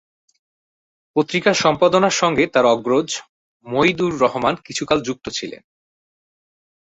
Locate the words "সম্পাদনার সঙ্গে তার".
1.55-2.65